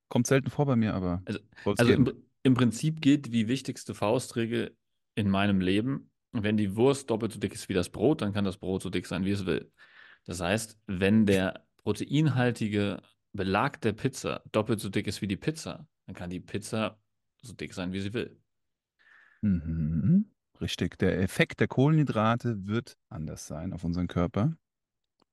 Kommt 0.08 0.26
selten 0.26 0.50
vor 0.50 0.66
bei 0.66 0.74
mir, 0.74 0.94
aber 0.94 1.22
Also- 1.24 1.38
Also 1.64 1.92
im, 1.92 2.12
im 2.42 2.54
Prinzip 2.54 3.00
gilt 3.00 3.30
wie 3.30 3.46
wichtigste 3.46 3.94
Faustregel 3.94 4.76
in 5.14 5.30
meinem 5.30 5.60
Leben, 5.60 6.10
wenn 6.32 6.56
die 6.56 6.74
Wurst 6.74 7.10
doppelt 7.10 7.30
so 7.32 7.38
dick 7.38 7.54
ist 7.54 7.68
wie 7.68 7.74
das 7.74 7.90
Brot, 7.90 8.22
dann 8.22 8.32
kann 8.32 8.44
das 8.44 8.56
Brot 8.58 8.82
so 8.82 8.90
dick 8.90 9.06
sein, 9.06 9.24
wie 9.24 9.30
es 9.30 9.46
will. 9.46 9.70
Das 10.24 10.40
heißt, 10.40 10.80
wenn 10.88 11.26
der 11.26 11.64
proteinhaltige 11.84 13.02
Belag 13.32 13.80
der 13.82 13.92
Pizza 13.92 14.42
doppelt 14.50 14.80
so 14.80 14.88
dick 14.88 15.06
ist 15.06 15.22
wie 15.22 15.28
die 15.28 15.36
Pizza, 15.36 15.86
dann 16.06 16.16
kann 16.16 16.30
die 16.30 16.40
Pizza 16.40 17.00
so 17.42 17.52
dick 17.52 17.72
sein, 17.72 17.92
wie 17.92 18.00
sie 18.00 18.12
will. 18.14 18.39
Mhm. 19.42 20.30
Richtig. 20.60 20.98
Der 20.98 21.20
Effekt 21.20 21.60
der 21.60 21.68
Kohlenhydrate 21.68 22.66
wird 22.66 22.96
anders 23.08 23.46
sein 23.46 23.72
auf 23.72 23.84
unseren 23.84 24.08
Körper. 24.08 24.56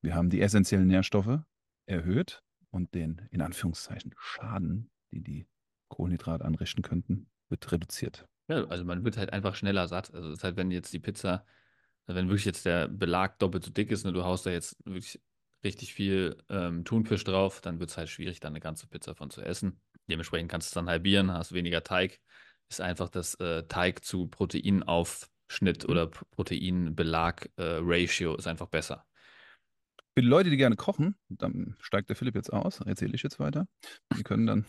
Wir 0.01 0.15
haben 0.15 0.29
die 0.29 0.41
essentiellen 0.41 0.87
Nährstoffe 0.87 1.41
erhöht 1.85 2.41
und 2.71 2.93
den, 2.93 3.27
in 3.31 3.41
Anführungszeichen, 3.41 4.13
Schaden, 4.17 4.89
die 5.11 5.21
die 5.21 5.47
Kohlenhydrate 5.89 6.45
anrichten 6.45 6.81
könnten, 6.81 7.29
wird 7.49 7.69
reduziert. 7.71 8.25
Ja, 8.47 8.65
also 8.65 8.85
man 8.85 9.03
wird 9.03 9.17
halt 9.17 9.33
einfach 9.33 9.55
schneller 9.55 9.87
satt. 9.87 10.13
Also 10.13 10.29
es 10.29 10.37
ist 10.37 10.43
halt, 10.43 10.55
wenn 10.55 10.71
jetzt 10.71 10.93
die 10.93 10.99
Pizza, 10.99 11.45
wenn 12.05 12.29
wirklich 12.29 12.45
jetzt 12.45 12.65
der 12.65 12.87
Belag 12.87 13.39
doppelt 13.39 13.65
so 13.65 13.71
dick 13.71 13.91
ist 13.91 14.05
und 14.05 14.13
du 14.13 14.23
haust 14.23 14.45
da 14.45 14.51
jetzt 14.51 14.77
wirklich 14.85 15.19
richtig 15.63 15.93
viel 15.93 16.37
ähm, 16.49 16.85
Thunfisch 16.85 17.23
drauf, 17.23 17.59
dann 17.61 17.79
wird 17.79 17.89
es 17.89 17.97
halt 17.97 18.09
schwierig, 18.09 18.39
da 18.39 18.47
eine 18.47 18.61
ganze 18.61 18.87
Pizza 18.87 19.15
von 19.15 19.29
zu 19.29 19.41
essen. 19.41 19.81
Dementsprechend 20.09 20.49
kannst 20.49 20.67
du 20.67 20.69
es 20.69 20.73
dann 20.75 20.87
halbieren, 20.87 21.31
hast 21.31 21.51
weniger 21.51 21.83
Teig. 21.83 22.21
Ist 22.69 22.81
einfach 22.81 23.09
das 23.09 23.35
äh, 23.35 23.63
Teig 23.63 24.03
zu 24.03 24.27
Proteinaufschnitt 24.27 25.83
Mhm. 25.83 25.89
oder 25.89 26.07
Proteinbelag-Ratio 26.07 28.35
ist 28.35 28.47
einfach 28.47 28.67
besser. 28.67 29.05
Für 30.15 30.21
die 30.21 30.27
Leute, 30.27 30.49
die 30.49 30.57
gerne 30.57 30.75
kochen, 30.75 31.15
dann 31.29 31.75
steigt 31.79 32.09
der 32.09 32.15
Philipp 32.15 32.35
jetzt 32.35 32.51
aus, 32.51 32.81
erzähle 32.81 33.13
ich 33.13 33.23
jetzt 33.23 33.39
weiter. 33.39 33.67
Die 34.17 34.23
können 34.23 34.47
dann, 34.47 34.65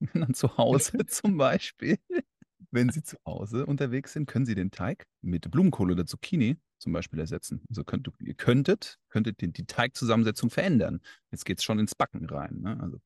dann 0.14 0.34
zu 0.34 0.56
Hause 0.58 0.98
zum 1.06 1.38
Beispiel 1.38 1.98
wenn 2.70 2.90
Sie 2.90 3.02
zu 3.02 3.16
Hause 3.26 3.66
unterwegs 3.66 4.12
sind, 4.12 4.26
können 4.26 4.46
Sie 4.46 4.54
den 4.54 4.70
Teig 4.70 5.06
mit 5.22 5.50
Blumenkohl 5.50 5.90
oder 5.90 6.06
Zucchini 6.06 6.56
zum 6.78 6.92
Beispiel 6.92 7.18
ersetzen. 7.18 7.62
Also 7.68 7.84
könnt, 7.84 8.10
ihr 8.20 8.34
könntet, 8.34 8.98
könntet 9.08 9.40
die, 9.40 9.52
die 9.52 9.66
Teigzusammensetzung 9.66 10.50
verändern. 10.50 11.00
Jetzt 11.30 11.44
geht 11.44 11.58
es 11.58 11.64
schon 11.64 11.78
ins 11.78 11.94
Backen 11.94 12.28
rein. 12.28 12.60
Ne? 12.60 12.78
Also 12.80 13.00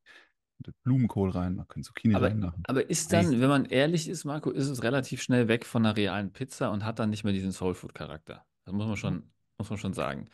Blumenkohl 0.82 1.30
rein, 1.30 1.56
man 1.56 1.68
könnte 1.68 1.86
Zucchini 1.88 2.14
Aber, 2.14 2.28
reinmachen. 2.28 2.62
aber 2.66 2.88
ist 2.88 3.12
dann, 3.12 3.40
wenn 3.40 3.48
man 3.48 3.64
ehrlich 3.66 4.08
ist, 4.08 4.24
Marco, 4.24 4.50
ist 4.50 4.68
es 4.68 4.82
relativ 4.82 5.22
schnell 5.22 5.48
weg 5.48 5.66
von 5.66 5.84
einer 5.84 5.96
realen 5.96 6.32
Pizza 6.32 6.70
und 6.70 6.84
hat 6.84 6.98
dann 6.98 7.10
nicht 7.10 7.24
mehr 7.24 7.32
diesen 7.32 7.52
Soulfood-Charakter. 7.52 8.44
Das 8.64 8.74
muss 8.74 8.86
man 8.86 8.96
schon, 8.96 9.22
muss 9.58 9.70
man 9.70 9.78
schon 9.78 9.92
sagen. 9.92 10.28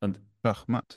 Und 0.00 0.20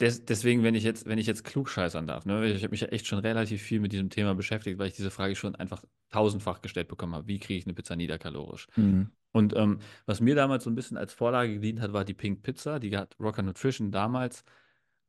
des, 0.01 0.25
deswegen, 0.25 0.63
wenn 0.63 0.75
ich 0.75 0.84
jetzt, 0.84 1.06
wenn 1.06 1.17
ich 1.17 1.27
jetzt 1.27 1.46
klug 1.46 1.70
scheißern 1.70 2.06
darf, 2.06 2.25
ne, 2.25 2.46
ich 2.48 2.63
habe 2.63 2.72
mich 2.72 2.82
ja 2.82 2.88
echt 2.89 3.08
schon 3.08 3.20
relativ 3.20 3.62
viel 3.62 3.79
mit 3.79 3.94
diesem 3.94 4.10
Thema 4.10 4.36
beschäftigt, 4.36 4.77
weil 4.77 4.89
ich 4.89 4.96
diese 4.96 5.12
Frage 5.12 5.36
schon 5.36 5.56
einfach 5.56 5.84
tausendfach 6.10 6.62
gestellt 6.62 6.89
bekommen 6.89 7.15
habe. 7.15 7.27
Wie 7.27 7.39
kriege 7.39 7.58
ich 7.58 7.65
eine 7.65 7.74
Pizza 7.74 7.96
niederkalorisch? 7.96 8.67
Mhm. 8.75 9.12
Und 9.32 9.56
ähm, 9.56 9.79
was 10.06 10.20
mir 10.20 10.36
damals 10.36 10.65
so 10.65 10.70
ein 10.70 10.75
bisschen 10.75 10.98
als 10.98 11.13
Vorlage 11.13 11.53
gedient 11.53 11.79
hat, 11.79 11.94
war 11.94 12.03
die 12.03 12.13
Pink 12.13 12.41
Pizza. 12.44 12.79
Die 12.79 12.98
hat 12.98 13.15
Rocker 13.20 13.44
Nutrition 13.44 13.91
damals 13.91 14.44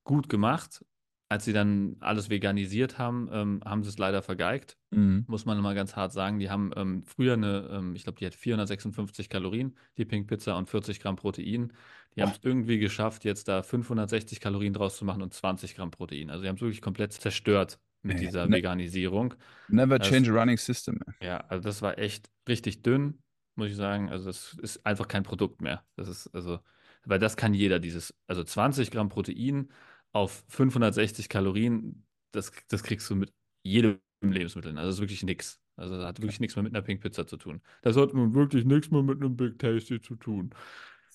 gut 0.05 0.29
gemacht. 0.29 0.85
Als 1.31 1.45
sie 1.45 1.53
dann 1.53 1.97
alles 2.01 2.31
veganisiert 2.31 2.97
haben, 2.97 3.29
ähm, 3.31 3.61
haben 3.65 3.83
sie 3.83 3.91
es 3.91 3.99
leider 3.99 4.23
vergeigt. 4.23 4.79
Mhm. 4.91 5.25
Muss 5.29 5.45
man 5.45 5.61
mal 5.61 5.75
ganz 5.75 5.95
hart 5.95 6.13
sagen. 6.13 6.39
Die 6.39 6.49
haben 6.49 6.71
ähm, 6.75 7.03
früher 7.05 7.35
eine, 7.35 7.69
ähm, 7.71 7.95
ich 7.95 8.05
glaube, 8.05 8.19
die 8.19 8.25
hat 8.25 8.35
456 8.35 9.29
Kalorien, 9.29 9.77
die 9.99 10.07
Pink 10.07 10.27
Pizza, 10.27 10.57
und 10.57 10.71
40 10.71 11.01
Gramm 11.01 11.17
Protein. 11.17 11.73
Die 12.17 12.23
haben 12.23 12.31
es 12.33 12.41
irgendwie 12.43 12.79
geschafft, 12.79 13.25
jetzt 13.25 13.47
da 13.49 13.63
560 13.63 14.41
Kalorien 14.41 14.73
draus 14.73 14.97
zu 14.97 15.05
machen 15.05 15.21
und 15.23 15.35
20 15.35 15.75
Gramm 15.77 15.91
Protein. 15.91 16.31
Also, 16.31 16.43
die 16.43 16.49
haben 16.49 16.57
es 16.57 16.63
wirklich 16.63 16.81
komplett 16.81 17.13
zerstört 17.13 17.79
mit 18.03 18.17
Ey, 18.19 18.25
dieser 18.27 18.47
ne- 18.47 18.57
Veganisierung. 18.57 19.35
Never 19.69 19.99
Das- 19.99 20.09
change 20.09 20.31
a 20.31 20.35
running 20.35 20.57
system. 20.57 20.99
Ja, 21.23 21.39
also 21.49 21.63
das 21.63 21.83
war 21.83 21.99
echt 21.99 22.31
richtig 22.49 22.83
dünn, 22.83 23.19
muss 23.55 23.69
ich 23.69 23.77
sagen. 23.77 24.09
Also 24.09 24.25
das 24.27 24.57
ist 24.63 24.87
einfach 24.87 25.09
kein 25.09 25.25
Produkt 25.25 25.61
mehr. 25.61 25.85
Das 25.97 26.09
ist, 26.09 26.29
also, 26.29 26.61
weil 27.05 27.19
das 27.19 27.37
kann 27.37 27.53
jeder, 27.55 27.79
dieses, 27.81 28.15
also 28.27 28.43
20 28.45 28.91
Gramm 28.91 29.11
Protein 29.11 29.69
auf 30.13 30.45
560 30.49 31.29
Kalorien, 31.29 32.07
das, 32.33 32.53
das 32.69 32.83
kriegst 32.83 33.09
du 33.11 33.17
mit 33.17 33.33
jedem 33.63 34.01
Lebensmittel. 34.21 34.77
Also 34.77 34.89
das 34.89 34.95
ist 34.97 35.01
wirklich 35.01 35.23
nichts. 35.23 35.61
Also 35.77 35.97
das 35.97 36.07
hat 36.07 36.21
wirklich 36.21 36.41
nichts 36.41 36.57
mehr 36.57 36.63
mit 36.63 36.75
einer 36.75 36.83
Pink 36.83 37.01
Pizza 37.03 37.27
zu 37.27 37.37
tun. 37.37 37.63
Das 37.83 37.97
hat 37.97 38.13
nun 38.15 38.35
wirklich 38.35 38.65
nichts 38.65 38.91
mehr 38.91 39.03
mit 39.03 39.19
einem 39.23 39.37
Big 39.37 39.59
Tasty 39.59 40.01
zu 40.01 40.17
tun. 40.17 40.55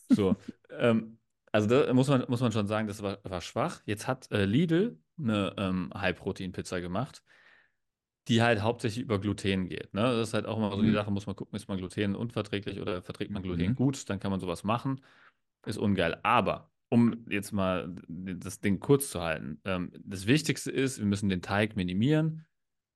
So, 0.08 0.38
ähm, 0.70 1.20
also 1.52 1.68
da 1.68 1.94
muss 1.94 2.08
man, 2.08 2.26
muss 2.30 2.42
man 2.42 2.52
schon 2.52 2.68
sagen, 2.68 2.88
das 2.88 3.02
war, 3.04 3.20
war 3.24 3.42
schwach. 3.42 3.82
Jetzt 3.86 4.08
hat 4.08 4.32
äh, 4.32 4.46
Lidl 4.46 5.00
eine 5.20 5.54
ähm, 5.58 5.92
High-Protein-Pizza 5.96 6.82
gemacht 6.82 7.24
die 8.28 8.42
halt 8.42 8.62
hauptsächlich 8.62 9.04
über 9.04 9.20
Gluten 9.20 9.68
geht. 9.68 9.94
Ne? 9.94 10.02
Das 10.02 10.30
ist 10.30 10.34
halt 10.34 10.46
auch 10.46 10.58
immer 10.58 10.72
so 10.76 10.82
die 10.82 10.92
Mhm. 10.92 10.92
Sache, 10.92 11.12
muss 11.12 11.26
man 11.28 11.36
gucken, 11.36 11.56
ist 11.56 11.68
man 11.68 11.78
Gluten 11.78 12.16
unverträglich 12.16 12.80
oder 12.80 13.02
verträgt 13.02 13.34
man 13.34 13.44
Gluten 13.44 13.76
Mhm. 13.76 13.76
gut, 13.76 14.10
dann 14.10 14.20
kann 14.20 14.32
man 14.32 14.40
sowas 14.40 14.64
machen. 14.64 15.02
Ist 15.66 15.80
ungeil. 15.80 16.20
Aber 16.24 16.73
um 16.94 17.26
jetzt 17.28 17.52
mal 17.52 17.96
das 18.08 18.60
Ding 18.60 18.80
kurz 18.80 19.10
zu 19.10 19.20
halten, 19.20 19.60
ähm, 19.66 19.92
das 20.06 20.28
Wichtigste 20.28 20.70
ist, 20.70 21.00
wir 21.00 21.08
müssen 21.08 21.28
den 21.28 21.42
Teig 21.42 21.76
minimieren. 21.76 22.46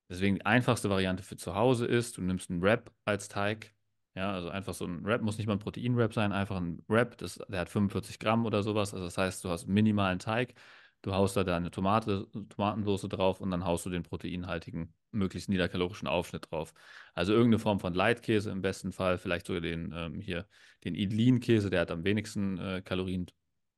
Deswegen 0.07 0.35
die 0.35 0.45
einfachste 0.45 0.91
Variante 0.91 1.23
für 1.23 1.35
zu 1.35 1.55
Hause 1.55 1.87
ist, 1.87 2.15
du 2.15 2.21
nimmst 2.21 2.51
einen 2.51 2.61
Wrap 2.61 2.91
als 3.05 3.27
Teig. 3.27 3.73
Ja, 4.13 4.33
also 4.33 4.49
einfach 4.49 4.75
so 4.75 4.85
ein 4.85 5.03
Wrap, 5.03 5.23
muss 5.23 5.39
nicht 5.39 5.47
mal 5.47 5.53
ein 5.53 5.59
Protein-Wrap 5.59 6.13
sein, 6.13 6.31
einfach 6.31 6.57
ein 6.57 6.83
Wrap, 6.87 7.17
das, 7.17 7.39
der 7.49 7.59
hat 7.59 7.69
45 7.69 8.19
Gramm 8.19 8.45
oder 8.45 8.61
sowas. 8.61 8.93
Also 8.93 9.05
das 9.05 9.17
heißt, 9.17 9.43
du 9.43 9.49
hast 9.49 9.65
minimalen 9.65 10.19
Teig, 10.19 10.53
du 11.01 11.15
haust 11.15 11.35
da 11.35 11.43
deine 11.43 11.71
Tomate, 11.71 12.27
Tomatensauce 12.49 13.09
drauf 13.09 13.41
und 13.41 13.49
dann 13.49 13.65
haust 13.65 13.83
du 13.87 13.89
den 13.89 14.03
proteinhaltigen, 14.03 14.93
möglichst 15.11 15.49
niederkalorischen 15.49 16.07
Aufschnitt 16.07 16.51
drauf. 16.51 16.71
Also 17.15 17.33
irgendeine 17.33 17.59
Form 17.59 17.79
von 17.79 17.95
Leitkäse 17.95 18.51
im 18.51 18.61
besten 18.61 18.91
Fall, 18.91 19.17
vielleicht 19.17 19.47
sogar 19.47 19.61
den 19.61 19.91
ähm, 19.95 20.21
hier, 20.21 20.47
den 20.83 20.93
Idlin-Käse, 20.93 21.71
der 21.71 21.81
hat 21.81 21.89
am 21.89 22.03
wenigsten 22.03 22.59
äh, 22.59 22.81
Kalorien, 22.85 23.25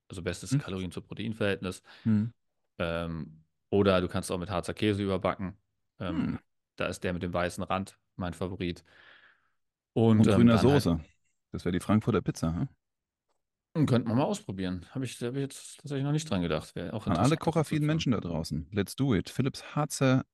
also 0.10 0.22
bestes 0.22 0.52
Mhm. 0.52 0.60
Kalorien 0.60 0.92
zu 0.92 1.02
Proteinverhältnis. 1.02 1.82
Mhm. 2.04 2.34
Ähm, 2.80 3.44
oder 3.70 4.02
du 4.02 4.08
kannst 4.08 4.32
auch 4.32 4.38
mit 4.40 4.50
Harzer 4.50 4.74
Käse 4.74 5.04
überbacken. 5.04 5.56
Ähm, 6.00 6.18
Hm. 6.18 6.40
Da 6.76 6.88
ist 6.88 7.04
der 7.04 7.14
mit 7.14 7.24
dem 7.24 7.34
weißen 7.34 7.64
Rand 7.64 7.98
mein 8.16 8.34
Favorit. 8.34 8.84
Und, 9.94 10.20
Und 10.20 10.28
ähm, 10.28 10.36
grüner 10.36 10.54
halt- 10.54 10.62
Soße. 10.62 11.00
Das 11.52 11.66
wäre 11.66 11.74
die 11.74 11.80
Frankfurter 11.80 12.22
Pizza. 12.22 12.54
Hm? 12.54 13.86
könnte 13.86 14.08
man 14.08 14.18
mal 14.18 14.24
ausprobieren. 14.24 14.86
Habe 14.92 15.06
ich, 15.06 15.22
hab 15.22 15.34
ich 15.36 15.40
jetzt 15.42 15.78
tatsächlich 15.78 16.04
noch 16.04 16.12
nicht 16.12 16.30
dran 16.30 16.42
gedacht. 16.42 16.76
Wäre 16.76 16.92
auch 16.94 17.06
An 17.08 17.16
alle 17.18 17.38
kochaffinen 17.38 17.86
Menschen 17.86 18.12
da 18.12 18.20
draußen. 18.20 18.68
Let's 18.72 18.96
do 18.96 19.14
it. 19.16 19.30
Philips 19.30 19.76
Harzer 19.76 20.26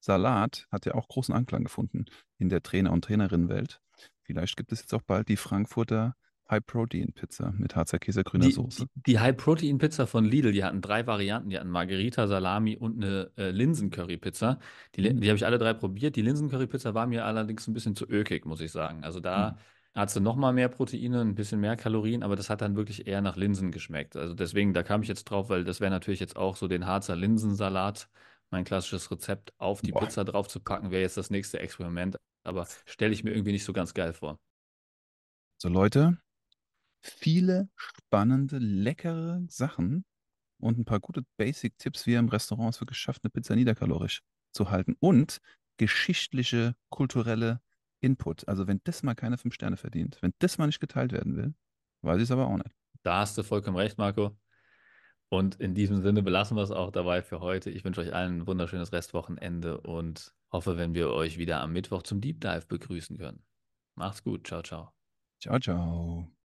Salat 0.00 0.66
hat 0.70 0.84
ja 0.86 0.94
auch 0.94 1.08
großen 1.08 1.34
Anklang 1.34 1.64
gefunden 1.64 2.04
in 2.38 2.48
der 2.48 2.62
Trainer- 2.62 2.92
und 2.92 3.04
Trainerinnenwelt. 3.04 3.80
Vielleicht 4.22 4.56
gibt 4.56 4.72
es 4.72 4.80
jetzt 4.80 4.92
auch 4.94 5.02
bald 5.02 5.28
die 5.28 5.36
Frankfurter 5.36 6.16
High-Protein-Pizza 6.52 7.52
mit 7.58 7.74
Harzer 7.76 7.98
Käse, 7.98 8.24
grüner 8.24 8.48
Die, 8.48 8.50
Soße. 8.50 8.86
die, 8.86 8.88
die 8.94 9.18
High-Protein-Pizza 9.20 10.06
von 10.06 10.24
Lidl, 10.24 10.52
die 10.52 10.64
hatten 10.64 10.80
drei 10.80 11.06
Varianten. 11.06 11.50
Die 11.50 11.58
hatten 11.58 11.70
Margherita, 11.70 12.26
Salami 12.26 12.76
und 12.76 12.96
eine 13.02 13.30
äh, 13.36 13.50
Linsen-Curry-Pizza. 13.50 14.58
Die, 14.96 15.02
Mm. 15.02 15.20
die 15.20 15.28
habe 15.28 15.36
ich 15.36 15.46
alle 15.46 15.58
drei 15.58 15.74
probiert. 15.74 16.16
Die 16.16 16.22
Linsen-Curry-Pizza 16.22 16.94
war 16.94 17.06
mir 17.06 17.24
allerdings 17.24 17.68
ein 17.68 17.74
bisschen 17.74 17.94
zu 17.94 18.06
ökig, 18.08 18.46
muss 18.46 18.60
ich 18.60 18.72
sagen. 18.72 19.04
Also 19.04 19.20
da 19.20 19.56
hat 19.94 20.10
sie 20.10 20.20
noch 20.20 20.36
mal 20.36 20.52
mehr 20.52 20.68
Proteine, 20.68 21.20
ein 21.20 21.34
bisschen 21.34 21.60
mehr 21.60 21.76
Kalorien, 21.76 22.22
aber 22.22 22.34
das 22.34 22.48
hat 22.50 22.62
dann 22.62 22.74
wirklich 22.76 23.06
eher 23.06 23.20
nach 23.20 23.36
Linsen 23.36 23.70
geschmeckt. 23.70 24.16
Also 24.16 24.34
deswegen, 24.34 24.72
da 24.72 24.82
kam 24.82 25.02
ich 25.02 25.08
jetzt 25.08 25.24
drauf, 25.24 25.50
weil 25.50 25.64
das 25.64 25.80
wäre 25.80 25.90
natürlich 25.90 26.20
jetzt 26.20 26.36
auch 26.36 26.56
so 26.56 26.66
den 26.66 26.86
Harzer 26.86 27.14
Linsensalat, 27.14 28.08
mein 28.50 28.64
klassisches 28.64 29.10
Rezept, 29.10 29.52
auf 29.58 29.82
die 29.82 29.92
Boah. 29.92 30.00
Pizza 30.00 30.24
drauf 30.24 30.48
zu 30.48 30.60
packen, 30.60 30.90
wäre 30.90 31.02
jetzt 31.02 31.16
das 31.18 31.30
nächste 31.30 31.58
Experiment. 31.60 32.16
Aber 32.44 32.66
stelle 32.86 33.12
ich 33.12 33.22
mir 33.22 33.30
irgendwie 33.32 33.52
nicht 33.52 33.64
so 33.64 33.72
ganz 33.74 33.92
geil 33.94 34.12
vor. 34.14 34.38
So 35.58 35.68
Leute, 35.68 36.18
viele 37.02 37.68
spannende, 37.76 38.58
leckere 38.58 39.42
Sachen 39.48 40.04
und 40.58 40.78
ein 40.78 40.84
paar 40.84 41.00
gute 41.00 41.22
Basic-Tipps, 41.36 42.06
wie 42.06 42.12
ihr 42.12 42.18
im 42.18 42.28
Restaurant 42.28 42.74
es 42.74 42.80
wirklich 42.80 42.98
schafft, 42.98 43.24
eine 43.24 43.30
Pizza 43.30 43.54
niederkalorisch 43.56 44.22
zu 44.52 44.70
halten 44.70 44.96
und 45.00 45.38
geschichtliche, 45.76 46.76
kulturelle 46.90 47.60
Input. 48.00 48.46
Also 48.48 48.66
wenn 48.66 48.80
das 48.84 49.02
mal 49.02 49.14
keine 49.14 49.38
fünf 49.38 49.54
Sterne 49.54 49.76
verdient, 49.76 50.18
wenn 50.20 50.32
das 50.38 50.58
mal 50.58 50.66
nicht 50.66 50.80
geteilt 50.80 51.12
werden 51.12 51.36
will, 51.36 51.54
weiß 52.02 52.18
ich 52.18 52.24
es 52.24 52.30
aber 52.30 52.46
auch 52.46 52.56
nicht. 52.56 52.74
Da 53.02 53.20
hast 53.20 53.36
du 53.36 53.42
vollkommen 53.42 53.76
recht, 53.76 53.98
Marco. 53.98 54.36
Und 55.28 55.54
in 55.60 55.74
diesem 55.74 56.02
Sinne 56.02 56.22
belassen 56.22 56.56
wir 56.56 56.62
es 56.62 56.70
auch 56.70 56.90
dabei 56.90 57.22
für 57.22 57.40
heute. 57.40 57.70
Ich 57.70 57.84
wünsche 57.84 58.02
euch 58.02 58.14
allen 58.14 58.40
ein 58.40 58.46
wunderschönes 58.46 58.92
Restwochenende 58.92 59.80
und 59.80 60.34
hoffe, 60.52 60.76
wenn 60.76 60.94
wir 60.94 61.10
euch 61.10 61.38
wieder 61.38 61.62
am 61.62 61.72
Mittwoch 61.72 62.02
zum 62.02 62.20
Deep 62.20 62.40
Dive 62.40 62.66
begrüßen 62.68 63.16
können. 63.16 63.42
Macht's 63.94 64.22
gut. 64.22 64.46
Ciao, 64.46 64.62
ciao. 64.62 64.92
Ciao, 65.40 65.58
ciao. 65.58 66.41